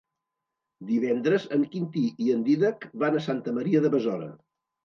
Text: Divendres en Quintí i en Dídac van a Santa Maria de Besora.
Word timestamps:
Divendres 0.91 1.45
en 1.57 1.67
Quintí 1.75 2.05
i 2.29 2.31
en 2.39 2.43
Dídac 2.49 2.89
van 3.05 3.19
a 3.19 3.25
Santa 3.29 3.55
Maria 3.59 3.83
de 3.87 3.97
Besora. 3.99 4.35